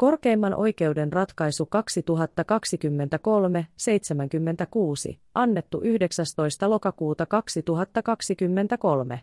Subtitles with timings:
[0.00, 1.68] Korkeimman oikeuden ratkaisu
[5.12, 6.70] 2023-76, annettu 19.
[6.70, 9.20] lokakuuta 2023.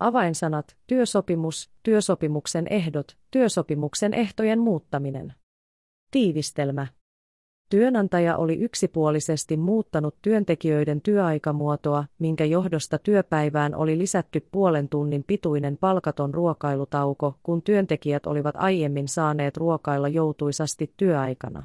[0.00, 5.34] Avainsanat, työsopimus, työsopimuksen ehdot, työsopimuksen ehtojen muuttaminen.
[6.10, 6.86] Tiivistelmä.
[7.72, 16.34] Työnantaja oli yksipuolisesti muuttanut työntekijöiden työaikamuotoa, minkä johdosta työpäivään oli lisätty puolen tunnin pituinen palkaton
[16.34, 21.64] ruokailutauko, kun työntekijät olivat aiemmin saaneet ruokailla joutuisasti työaikana.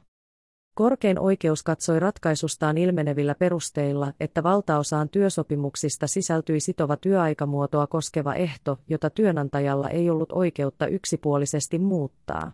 [0.76, 9.10] Korkein oikeus katsoi ratkaisustaan ilmenevillä perusteilla, että valtaosaan työsopimuksista sisältyi sitova työaikamuotoa koskeva ehto, jota
[9.10, 12.52] työnantajalla ei ollut oikeutta yksipuolisesti muuttaa.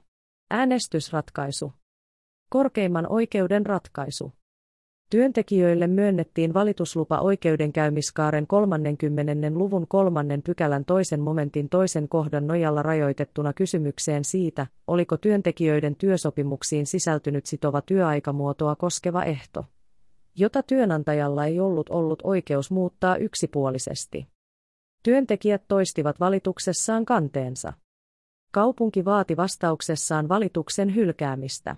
[0.52, 1.74] Äänestysratkaisu
[2.54, 4.32] Korkeimman oikeuden ratkaisu.
[5.10, 9.50] Työntekijöille myönnettiin valituslupa oikeudenkäymiskaaren 30.
[9.54, 17.46] luvun kolmannen pykälän toisen momentin toisen kohdan nojalla rajoitettuna kysymykseen siitä, oliko työntekijöiden työsopimuksiin sisältynyt
[17.46, 19.66] sitova työaikamuotoa koskeva ehto,
[20.36, 24.28] jota työnantajalla ei ollut ollut oikeus muuttaa yksipuolisesti.
[25.04, 27.74] Työntekijät toistivat valituksessaan kanteensa.
[28.52, 31.76] Kaupunki vaati vastauksessaan valituksen hylkäämistä.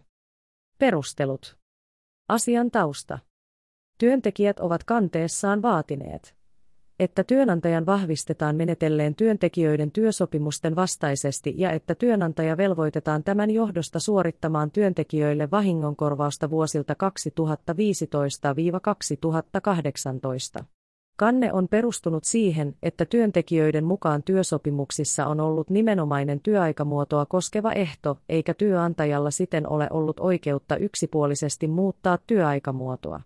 [0.78, 1.58] Perustelut.
[2.30, 3.20] Asian tausta.
[3.98, 6.36] Työntekijät ovat kanteessaan vaatineet,
[7.00, 15.52] että työnantajan vahvistetaan menetelleen työntekijöiden työsopimusten vastaisesti ja että työnantaja velvoitetaan tämän johdosta suorittamaan työntekijöille
[15.52, 16.96] vahingonkorvausta vuosilta
[20.60, 20.64] 2015-2018.
[21.18, 28.54] Kanne on perustunut siihen, että työntekijöiden mukaan työsopimuksissa on ollut nimenomainen työaikamuotoa koskeva ehto, eikä
[28.54, 33.22] työnantajalla siten ole ollut oikeutta yksipuolisesti muuttaa työaikamuotoa.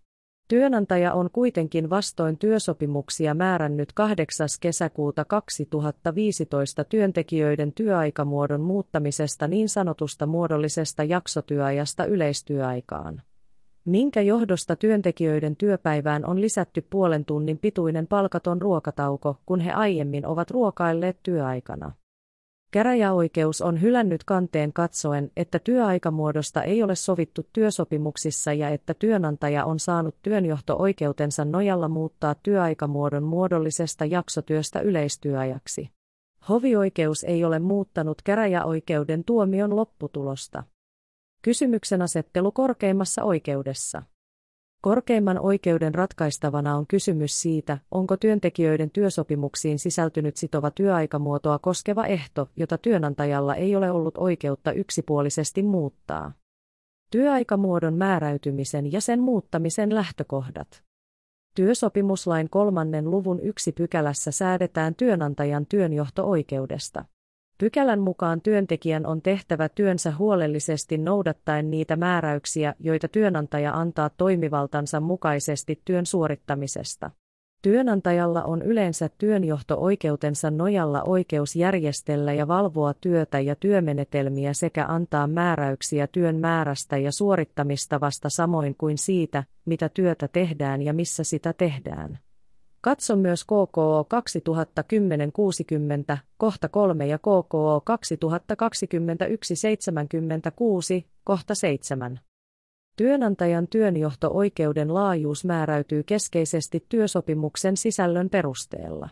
[0.48, 4.48] Työnantaja on kuitenkin vastoin työsopimuksia määrännyt 8.
[4.62, 13.22] kesäkuuta 2015 työntekijöiden työaikamuodon muuttamisesta niin sanotusta muodollisesta jaksotyöajasta yleistyöaikaan
[13.86, 20.52] minkä johdosta työntekijöiden työpäivään on lisätty puolen tunnin pituinen palkaton ruokatauko, kun he aiemmin ovat
[20.52, 21.92] ruokailleet työaikana.
[22.72, 29.80] Käräjäoikeus on hylännyt kanteen katsoen, että työaikamuodosta ei ole sovittu työsopimuksissa ja että työnantaja on
[29.80, 35.90] saanut työnjohto-oikeutensa nojalla muuttaa työaikamuodon muodollisesta jaksotyöstä yleistyöajaksi.
[36.50, 40.64] Hovioikeus ei ole muuttanut käräjäoikeuden tuomion lopputulosta.
[41.42, 44.04] Kysymyksen asettelu korkeimmassa oikeudessa.
[44.82, 52.78] Korkeimman oikeuden ratkaistavana on kysymys siitä, onko työntekijöiden työsopimuksiin sisältynyt sitova työaikamuotoa koskeva ehto, jota
[52.78, 56.32] työnantajalla ei ole ollut oikeutta yksipuolisesti muuttaa.
[57.12, 60.84] Työaikamuodon määräytymisen ja sen muuttamisen lähtökohdat.
[61.56, 67.06] Työsopimuslain kolmannen luvun yksi pykälässä säädetään työnantajan työnjohto-oikeudesta.
[67.60, 75.82] Pykälän mukaan työntekijän on tehtävä työnsä huolellisesti noudattaen niitä määräyksiä, joita työnantaja antaa toimivaltansa mukaisesti
[75.86, 77.12] työn suorittamisesta.
[77.62, 86.08] Työnantajalla on yleensä työnjohto-oikeutensa nojalla oikeus järjestellä ja valvoa työtä ja työmenetelmiä sekä antaa määräyksiä
[86.08, 92.20] työn määrästä ja suorittamistavasta samoin kuin siitä, mitä työtä tehdään ja missä sitä tehdään.
[92.82, 94.08] Katso myös KKO
[96.14, 97.84] 2010-60, kohta 3 ja KKO
[101.04, 102.20] 2021-76, kohta 7.
[102.98, 109.10] Työnantajan työnjohto-oikeuden laajuus määräytyy keskeisesti työsopimuksen sisällön perusteella.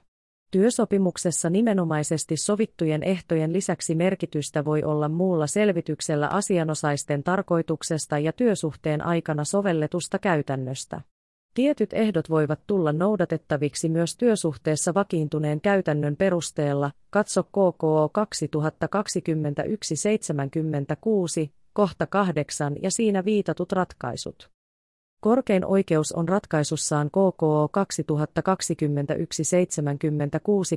[0.52, 9.44] Työsopimuksessa nimenomaisesti sovittujen ehtojen lisäksi merkitystä voi olla muulla selvityksellä asianosaisten tarkoituksesta ja työsuhteen aikana
[9.44, 11.02] sovelletusta käytännöstä.
[11.58, 18.12] Tietyt ehdot voivat tulla noudatettaviksi myös työsuhteessa vakiintuneen käytännön perusteella, katso KKO
[21.46, 24.50] 2021-76, kohta 8 ja siinä viitatut ratkaisut.
[25.20, 27.80] Korkein oikeus on ratkaisussaan KKO 2021-76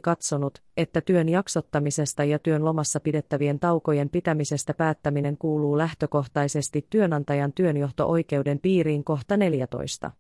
[0.02, 8.58] katsonut, että työn jaksottamisesta ja työn lomassa pidettävien taukojen pitämisestä päättäminen kuuluu lähtökohtaisesti työnantajan työnjohto-oikeuden
[8.58, 10.10] piiriin kohta 14.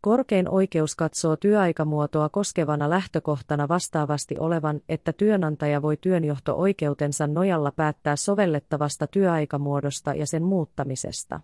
[0.00, 9.06] Korkein oikeus katsoo työaikamuotoa koskevana lähtökohtana vastaavasti olevan, että työnantaja voi työnjohto-oikeutensa nojalla päättää sovellettavasta
[9.06, 11.40] työaikamuodosta ja sen muuttamisesta.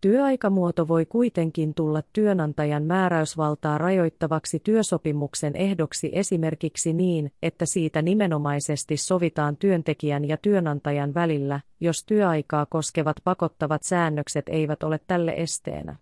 [0.00, 9.56] Työaikamuoto voi kuitenkin tulla työnantajan määräysvaltaa rajoittavaksi työsopimuksen ehdoksi esimerkiksi niin, että siitä nimenomaisesti sovitaan
[9.56, 15.96] työntekijän ja työnantajan välillä, jos työaikaa koskevat pakottavat säännökset eivät ole tälle esteenä.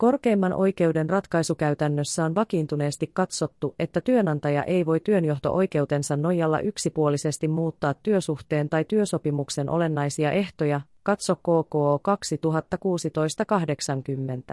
[0.00, 8.68] Korkeimman oikeuden ratkaisukäytännössä on vakiintuneesti katsottu, että työnantaja ei voi työnjohto-oikeutensa nojalla yksipuolisesti muuttaa työsuhteen
[8.68, 12.00] tai työsopimuksen olennaisia ehtoja, katso KKO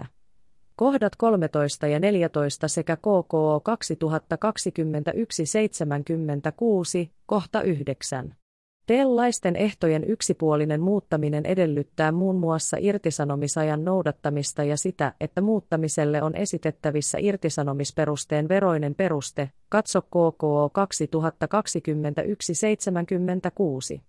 [0.02, 0.06] 2016-80.
[0.76, 3.62] Kohdat 13 ja 14 sekä KKO
[7.04, 8.34] 2021-76, kohta 9.
[8.88, 17.18] Teellaisten ehtojen yksipuolinen muuttaminen edellyttää muun muassa irtisanomisajan noudattamista ja sitä, että muuttamiselle on esitettävissä
[17.20, 20.70] irtisanomisperusteen veroinen peruste, katso KKO
[23.96, 24.00] 2021-76.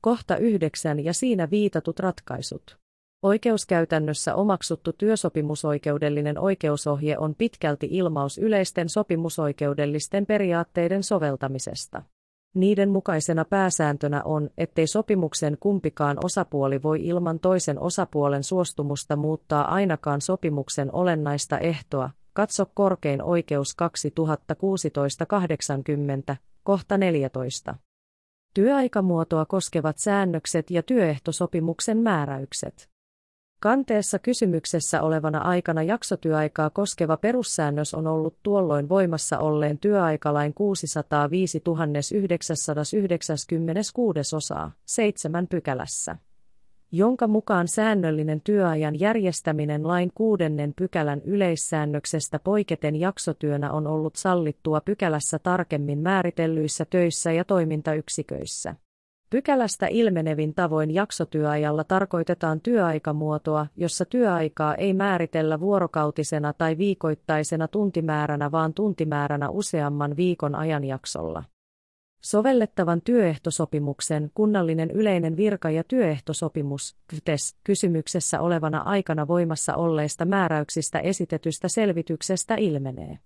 [0.00, 2.76] Kohta 9 ja siinä viitatut ratkaisut.
[3.22, 12.02] Oikeuskäytännössä omaksuttu työsopimusoikeudellinen oikeusohje on pitkälti ilmaus yleisten sopimusoikeudellisten periaatteiden soveltamisesta.
[12.54, 20.20] Niiden mukaisena pääsääntönä on, ettei sopimuksen kumpikaan osapuoli voi ilman toisen osapuolen suostumusta muuttaa ainakaan
[20.20, 22.10] sopimuksen olennaista ehtoa.
[22.32, 23.76] Katso korkein oikeus
[26.32, 27.74] 2016-80, kohta 14.
[28.54, 32.89] Työaikamuotoa koskevat säännökset ja työehtosopimuksen määräykset.
[33.60, 41.62] Kanteessa kysymyksessä olevana aikana jaksotyöaikaa koskeva perussäännös on ollut tuolloin voimassa olleen työaikalain 605
[42.14, 46.16] 996 osaa, 7 pykälässä
[46.92, 55.38] jonka mukaan säännöllinen työajan järjestäminen lain kuudennen pykälän yleissäännöksestä poiketen jaksotyönä on ollut sallittua pykälässä
[55.38, 58.74] tarkemmin määritellyissä töissä ja toimintayksiköissä.
[59.30, 68.74] Pykälästä ilmenevin tavoin jaksotyöajalla tarkoitetaan työaikamuotoa, jossa työaikaa ei määritellä vuorokautisena tai viikoittaisena tuntimääränä vaan
[68.74, 71.44] tuntimääränä useamman viikon ajanjaksolla.
[72.22, 81.68] Sovellettavan työehtosopimuksen kunnallinen yleinen virka- ja työehtosopimus KYTES, kysymyksessä olevana aikana voimassa olleista määräyksistä esitetystä
[81.68, 83.18] selvityksestä ilmenee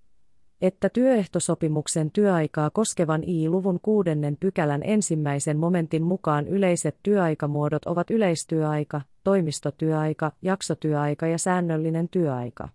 [0.66, 10.32] että työehtosopimuksen työaikaa koskevan I-luvun kuudennen pykälän ensimmäisen momentin mukaan yleiset työaikamuodot ovat yleistyöaika, toimistotyöaika,
[10.42, 12.68] jaksotyöaika ja säännöllinen työaika.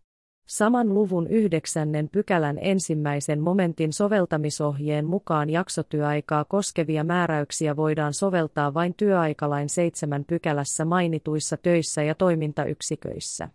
[0.47, 9.69] Saman luvun yhdeksännen pykälän ensimmäisen momentin soveltamisohjeen mukaan jaksotyöaikaa koskevia määräyksiä voidaan soveltaa vain työaikalain
[9.69, 13.49] seitsemän pykälässä mainituissa töissä ja toimintayksiköissä.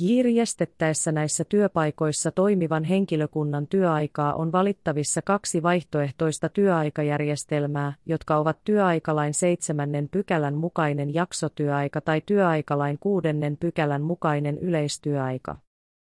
[0.00, 10.08] Järjestettäessä näissä työpaikoissa toimivan henkilökunnan työaikaa on valittavissa kaksi vaihtoehtoista työaikajärjestelmää, jotka ovat työaikalain seitsemännen
[10.08, 15.56] pykälän mukainen jaksotyöaika tai työaikalain kuudennen pykälän mukainen yleistyöaika.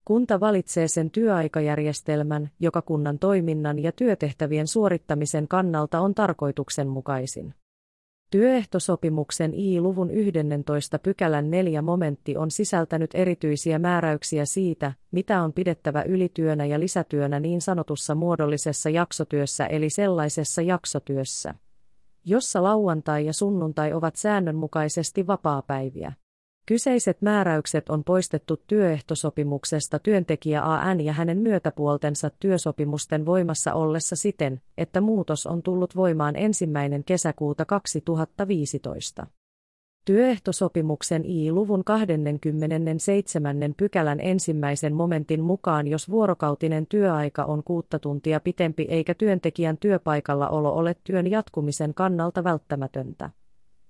[0.05, 7.53] Kunta valitsee sen työaikajärjestelmän, joka kunnan toiminnan ja työtehtävien suorittamisen kannalta on tarkoituksenmukaisin.
[8.31, 16.65] Työehtosopimuksen I-luvun 11 pykälän 4 momentti on sisältänyt erityisiä määräyksiä siitä, mitä on pidettävä ylityönä
[16.65, 21.53] ja lisätyönä niin sanotussa muodollisessa jaksotyössä eli sellaisessa jaksotyössä,
[22.25, 26.13] jossa lauantai ja sunnuntai ovat säännönmukaisesti vapaapäiviä.
[26.67, 35.01] Kyseiset määräykset on poistettu työehtosopimuksesta työntekijä AN ja hänen myötäpuoltensa työsopimusten voimassa ollessa siten, että
[35.01, 39.27] muutos on tullut voimaan ensimmäinen kesäkuuta 2015.
[40.05, 43.57] Työehtosopimuksen I-luvun 27.
[43.77, 50.73] pykälän ensimmäisen momentin mukaan jos vuorokautinen työaika on kuutta tuntia pitempi eikä työntekijän työpaikalla olo
[50.73, 53.29] ole työn jatkumisen kannalta välttämätöntä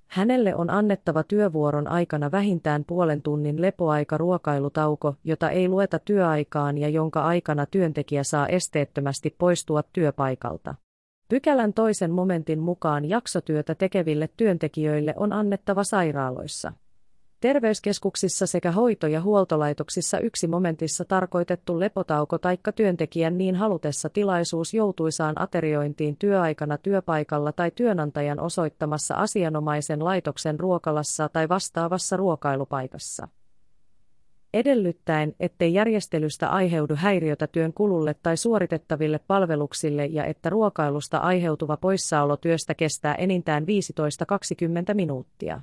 [0.07, 6.89] Hänelle on annettava työvuoron aikana vähintään puolen tunnin lepoaika ruokailutauko, jota ei lueta työaikaan ja
[6.89, 10.75] jonka aikana työntekijä saa esteettömästi poistua työpaikalta.
[11.29, 16.73] Pykälän toisen momentin mukaan jaksotyötä tekeville työntekijöille on annettava sairaaloissa
[17.39, 25.41] terveyskeskuksissa sekä hoito- ja huoltolaitoksissa yksi momentissa tarkoitettu lepotauko taikka työntekijän niin halutessa tilaisuus joutuisaan
[25.41, 33.27] ateriointiin työaikana työpaikalla tai työnantajan osoittamassa asianomaisen laitoksen ruokalassa tai vastaavassa ruokailupaikassa.
[34.53, 42.37] Edellyttäen, ettei järjestelystä aiheudu häiriötä työn kululle tai suoritettaville palveluksille ja että ruokailusta aiheutuva poissaolo
[42.37, 43.65] työstä kestää enintään
[44.91, 45.61] 15-20 minuuttia.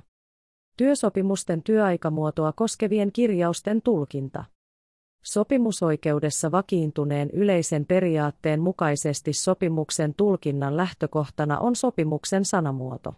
[0.77, 4.43] Työsopimusten työaikamuotoa koskevien kirjausten tulkinta.
[5.23, 13.13] Sopimusoikeudessa vakiintuneen yleisen periaatteen mukaisesti sopimuksen tulkinnan lähtökohtana on sopimuksen sanamuoto.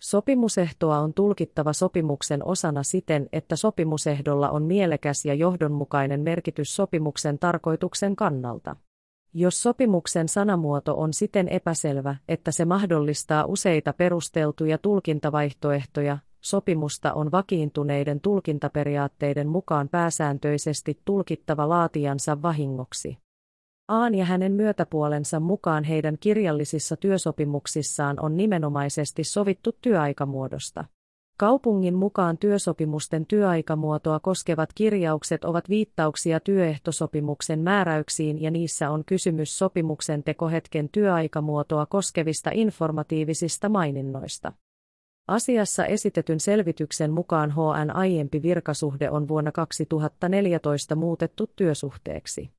[0.00, 8.16] Sopimusehtoa on tulkittava sopimuksen osana siten, että sopimusehdolla on mielekäs ja johdonmukainen merkitys sopimuksen tarkoituksen
[8.16, 8.76] kannalta.
[9.34, 18.20] Jos sopimuksen sanamuoto on siten epäselvä, että se mahdollistaa useita perusteltuja tulkintavaihtoehtoja, sopimusta on vakiintuneiden
[18.20, 23.18] tulkintaperiaatteiden mukaan pääsääntöisesti tulkittava laatijansa vahingoksi.
[23.88, 30.84] Aan ja hänen myötäpuolensa mukaan heidän kirjallisissa työsopimuksissaan on nimenomaisesti sovittu työaikamuodosta.
[31.38, 40.22] Kaupungin mukaan työsopimusten työaikamuotoa koskevat kirjaukset ovat viittauksia työehtosopimuksen määräyksiin ja niissä on kysymys sopimuksen
[40.22, 44.52] tekohetken työaikamuotoa koskevista informatiivisista maininnoista.
[45.28, 52.50] Asiassa esitetyn selvityksen mukaan HN aiempi virkasuhde on vuonna 2014 muutettu työsuhteeksi.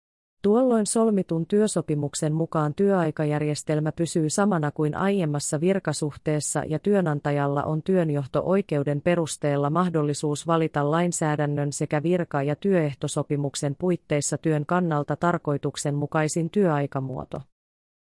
[0.41, 9.69] Tuolloin solmitun työsopimuksen mukaan työaikajärjestelmä pysyy samana kuin aiemmassa virkasuhteessa ja työnantajalla on työnjohto-oikeuden perusteella
[9.69, 17.41] mahdollisuus valita lainsäädännön sekä virka- ja työehtosopimuksen puitteissa työn kannalta tarkoituksenmukaisin työaikamuoto.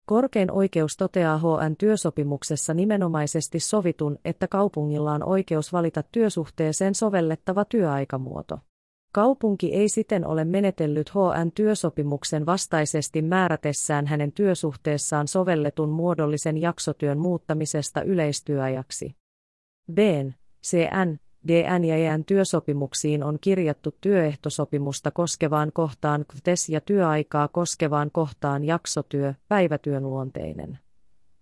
[0.06, 8.58] Korkein oikeus toteaa HN työsopimuksessa nimenomaisesti sovitun, että kaupungilla on oikeus valita työsuhteeseen sovellettava työaikamuoto.
[9.12, 18.02] Kaupunki ei siten ole menetellyt HN työsopimuksen vastaisesti määrätessään hänen työsuhteessaan sovelletun muodollisen jaksotyön muuttamisesta
[18.02, 19.16] yleistyöajaksi.
[19.92, 19.98] B.
[20.66, 21.18] CN,
[21.48, 29.34] DN ja EN työsopimuksiin on kirjattu työehtosopimusta koskevaan kohtaan KTES ja työaikaa koskevaan kohtaan jaksotyö,
[29.48, 30.78] päivätyön luonteinen.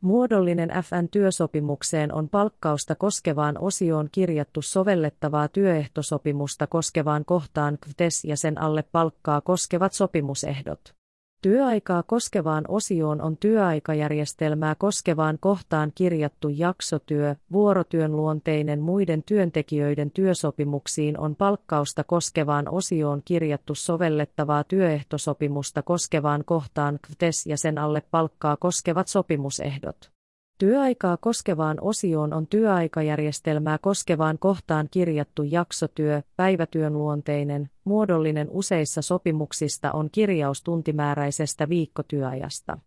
[0.00, 8.82] Muodollinen FN-työsopimukseen on palkkausta koskevaan osioon kirjattu sovellettavaa työehtosopimusta koskevaan kohtaan KTES ja sen alle
[8.92, 11.01] palkkaa koskevat sopimusehdot.
[11.42, 21.36] Työaikaa koskevaan osioon on työaikajärjestelmää koskevaan kohtaan kirjattu jaksotyö, vuorotyön luonteinen muiden työntekijöiden työsopimuksiin on
[21.36, 30.12] palkkausta koskevaan osioon kirjattu sovellettavaa työehtosopimusta koskevaan kohtaan KTES ja sen alle palkkaa koskevat sopimusehdot.
[30.58, 40.08] Työaikaa koskevaan osioon on työaikajärjestelmää koskevaan kohtaan kirjattu jaksotyö, päivätyön luonteinen, muodollinen useissa sopimuksista on
[40.12, 42.78] kirjaus tuntimääräisestä viikkotyöajasta.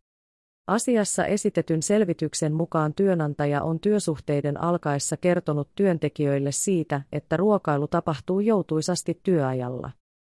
[0.68, 9.20] Asiassa esitetyn selvityksen mukaan työnantaja on työsuhteiden alkaessa kertonut työntekijöille siitä, että ruokailu tapahtuu joutuisasti
[9.24, 9.92] työajalla.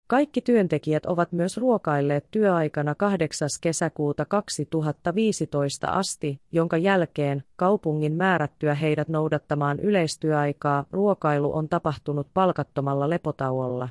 [0.10, 3.50] Kaikki työntekijät ovat myös ruokailleet työaikana 8.
[3.62, 13.90] kesäkuuta 2015 asti, jonka jälkeen kaupungin määrättyä heidät noudattamaan yleistyöaikaa ruokailu on tapahtunut palkattomalla lepotauolla.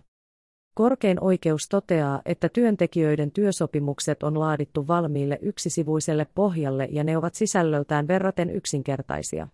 [0.75, 8.09] Korkein oikeus toteaa, että työntekijöiden työsopimukset on laadittu valmiille yksisivuiselle pohjalle ja ne ovat sisällöltään
[8.09, 9.49] verraten yksinkertaisia.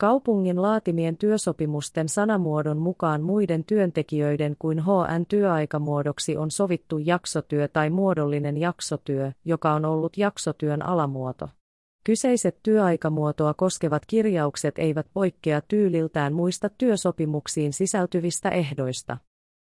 [0.00, 8.56] Kaupungin laatimien työsopimusten sanamuodon mukaan muiden työntekijöiden kuin HN työaikamuodoksi on sovittu jaksotyö tai muodollinen
[8.56, 11.48] jaksotyö, joka on ollut jaksotyön alamuoto.
[12.04, 19.16] Kyseiset työaikamuotoa koskevat kirjaukset eivät poikkea tyyliltään muista työsopimuksiin sisältyvistä ehdoista.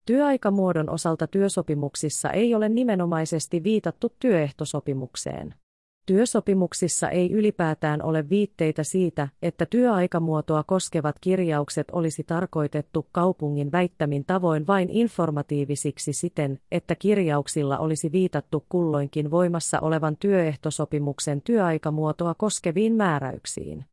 [0.06, 5.56] Työaikamuodon osalta työsopimuksissa ei ole nimenomaisesti viitattu työehtosopimukseen.
[6.06, 14.68] Työsopimuksissa ei ylipäätään ole viitteitä siitä, että työaikamuotoa koskevat kirjaukset olisi tarkoitettu kaupungin väittämin tavoin
[14.68, 23.86] vain informatiivisiksi siten, että kirjauksilla olisi viitattu kulloinkin voimassa olevan työehtosopimuksen työaikamuotoa koskeviin määräyksiin.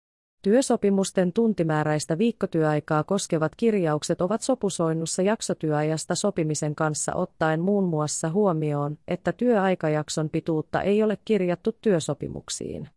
[0.42, 9.32] Työsopimusten tuntimääräistä viikkotyöaikaa koskevat kirjaukset ovat sopusoinnussa jaksotyöajasta sopimisen kanssa ottaen muun muassa huomioon, että
[9.32, 12.88] työaikajakson pituutta ei ole kirjattu työsopimuksiin.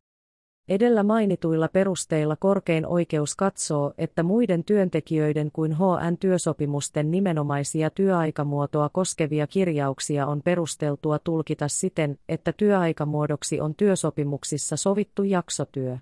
[0.70, 10.28] Edellä mainituilla perusteilla korkein oikeus katsoo, että muiden työntekijöiden kuin HN-työsopimusten nimenomaisia työaikamuotoa koskevia kirjauksia
[10.28, 15.98] on perusteltua tulkita siten, että työaikamuodoksi on työsopimuksissa sovittu jaksotyö.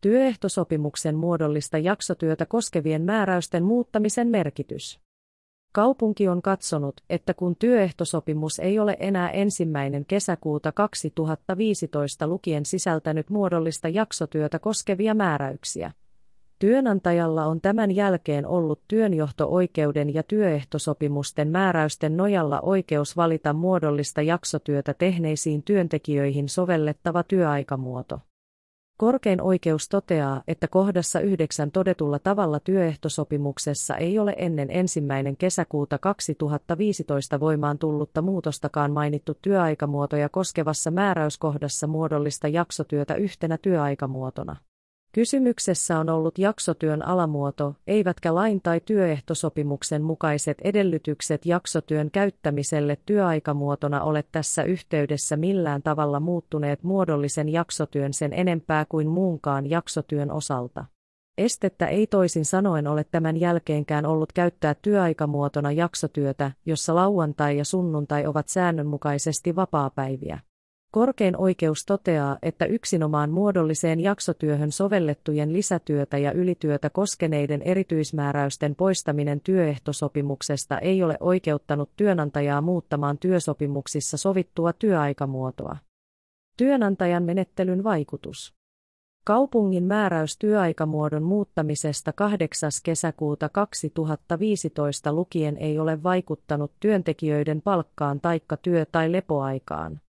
[0.00, 5.00] Työehtosopimuksen muodollista jaksotyötä koskevien määräysten muuttamisen merkitys.
[5.72, 13.88] Kaupunki on katsonut, että kun työehtosopimus ei ole enää ensimmäinen kesäkuuta 2015 lukien sisältänyt muodollista
[13.88, 15.92] jaksotyötä koskevia määräyksiä,
[16.60, 25.62] Työnantajalla on tämän jälkeen ollut työnjohto-oikeuden ja työehtosopimusten määräysten nojalla oikeus valita muodollista jaksotyötä tehneisiin
[25.62, 28.20] työntekijöihin sovellettava työaikamuoto.
[29.00, 37.40] Korkein oikeus toteaa, että kohdassa 9 todetulla tavalla työehtosopimuksessa ei ole ennen ensimmäinen kesäkuuta 2015
[37.40, 44.56] voimaan tullutta muutostakaan mainittu työaikamuotoja koskevassa määräyskohdassa muodollista jaksotyötä yhtenä työaikamuotona.
[45.12, 54.24] Kysymyksessä on ollut jaksotyön alamuoto, eivätkä lain tai työehtosopimuksen mukaiset edellytykset jaksotyön käyttämiselle työaikamuotona ole
[54.32, 60.84] tässä yhteydessä millään tavalla muuttuneet muodollisen jaksotyön sen enempää kuin muunkaan jaksotyön osalta.
[61.38, 68.26] Estettä ei toisin sanoen ole tämän jälkeenkään ollut käyttää työaikamuotona jaksotyötä, jossa lauantai ja sunnuntai
[68.26, 70.38] ovat säännönmukaisesti vapaapäiviä.
[70.90, 80.78] Korkein oikeus toteaa, että yksinomaan muodolliseen jaksotyöhön sovellettujen lisätyötä ja ylityötä koskeneiden erityismääräysten poistaminen työehtosopimuksesta
[80.78, 85.76] ei ole oikeuttanut työnantajaa muuttamaan työsopimuksissa sovittua työaikamuotoa.
[86.56, 88.54] Työnantajan menettelyn vaikutus.
[89.24, 92.70] Kaupungin määräys työaikamuodon muuttamisesta 8.
[92.84, 100.00] kesäkuuta 2015 lukien ei ole vaikuttanut työntekijöiden palkkaan taikka työ- tai lepoaikaan.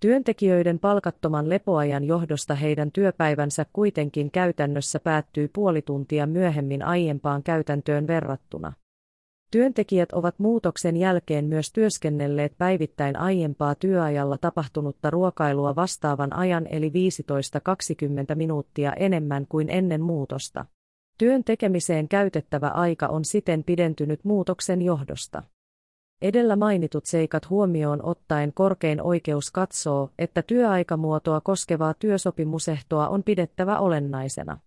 [0.00, 8.72] Työntekijöiden palkattoman lepoajan johdosta heidän työpäivänsä kuitenkin käytännössä päättyy puoli tuntia myöhemmin aiempaan käytäntöön verrattuna.
[9.50, 16.92] Työntekijät ovat muutoksen jälkeen myös työskennelleet päivittäin aiempaa työajalla tapahtunutta ruokailua vastaavan ajan eli
[18.32, 20.66] 15-20 minuuttia enemmän kuin ennen muutosta.
[21.18, 25.42] Työn tekemiseen käytettävä aika on siten pidentynyt muutoksen johdosta.
[26.22, 34.58] Edellä mainitut seikat huomioon ottaen korkein oikeus katsoo, että työaikamuotoa koskevaa työsopimusehtoa on pidettävä olennaisena.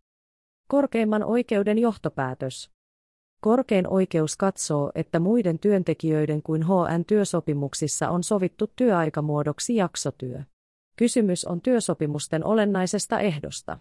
[0.68, 2.72] Korkeimman oikeuden johtopäätös.
[3.42, 10.42] Korkein oikeus katsoo, että muiden työntekijöiden kuin HN-työsopimuksissa on sovittu työaikamuodoksi jaksotyö.
[10.96, 13.80] Kysymys on työsopimusten olennaisesta ehdosta.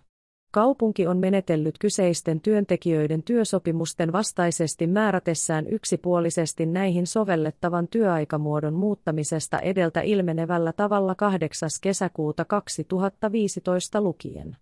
[0.53, 10.73] Kaupunki on menetellyt kyseisten työntekijöiden työsopimusten vastaisesti määrätessään yksipuolisesti näihin sovellettavan työaikamuodon muuttamisesta edeltä ilmenevällä
[10.73, 11.69] tavalla 8.
[11.83, 14.57] kesäkuuta 2015 lukien.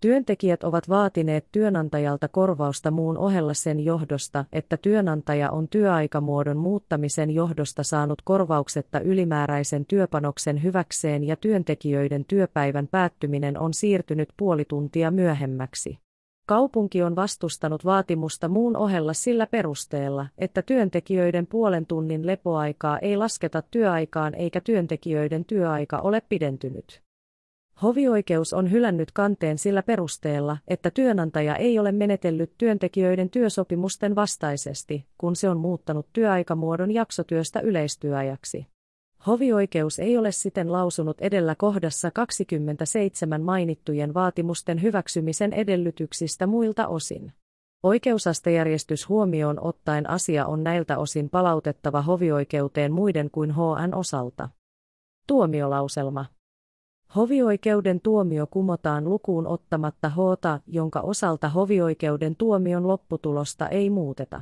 [0.00, 7.82] Työntekijät ovat vaatineet työnantajalta korvausta muun ohella sen johdosta, että työnantaja on työaikamuodon muuttamisen johdosta
[7.82, 15.98] saanut korvauksetta ylimääräisen työpanoksen hyväkseen ja työntekijöiden työpäivän päättyminen on siirtynyt puoli tuntia myöhemmäksi.
[16.46, 23.62] Kaupunki on vastustanut vaatimusta muun ohella sillä perusteella, että työntekijöiden puolen tunnin lepoaikaa ei lasketa
[23.70, 27.09] työaikaan eikä työntekijöiden työaika ole pidentynyt.
[27.82, 35.36] Hovioikeus on hylännyt kanteen sillä perusteella, että työnantaja ei ole menetellyt työntekijöiden työsopimusten vastaisesti, kun
[35.36, 38.66] se on muuttanut työaikamuodon jaksotyöstä yleistyöajaksi.
[39.26, 47.32] Hovioikeus ei ole siten lausunut edellä kohdassa 27 mainittujen vaatimusten hyväksymisen edellytyksistä muilta osin.
[47.82, 54.48] Oikeusastejärjestys huomioon ottaen asia on näiltä osin palautettava hovioikeuteen muiden kuin HN osalta.
[55.26, 56.24] Tuomiolauselma
[57.16, 64.40] Hovioikeuden tuomio kumotaan lukuun ottamatta Hota, jonka osalta hovioikeuden tuomion lopputulosta ei muuteta.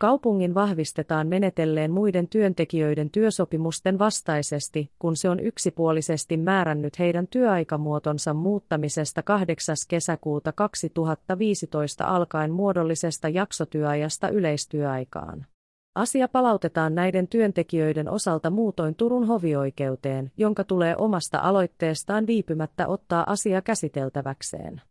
[0.00, 9.22] Kaupungin vahvistetaan menetelleen muiden työntekijöiden työsopimusten vastaisesti, kun se on yksipuolisesti määrännyt heidän työaikamuotonsa muuttamisesta
[9.22, 9.76] 8.
[9.88, 15.46] kesäkuuta 2015 alkaen muodollisesta jaksotyöajasta yleistyöaikaan.
[15.94, 23.62] Asia palautetaan näiden työntekijöiden osalta muutoin Turun hovioikeuteen, jonka tulee omasta aloitteestaan viipymättä ottaa asia
[23.62, 24.82] käsiteltäväkseen.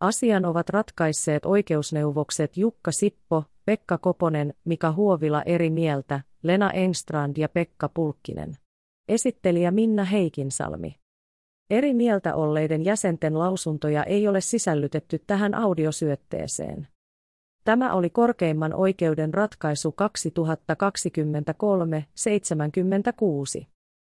[0.00, 7.48] Asian ovat ratkaisseet oikeusneuvokset Jukka Sippo, Pekka Koponen, Mika Huovila eri mieltä, Lena Engstrand ja
[7.48, 8.56] Pekka Pulkkinen.
[9.08, 10.96] Esittelijä Minna Heikinsalmi.
[11.70, 16.88] Eri mieltä olleiden jäsenten lausuntoja ei ole sisällytetty tähän audiosyötteeseen.
[17.64, 19.94] Tämä oli korkeimman oikeuden ratkaisu
[23.62, 23.66] 2023-76.